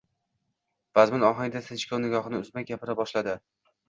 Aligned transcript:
vazmin 0.99 1.25
ohangda, 1.27 1.61
sinchkov 1.65 2.01
nigohini 2.05 2.39
uzmay 2.45 2.65
gapira 2.71 2.97
boshladi: 3.01 3.37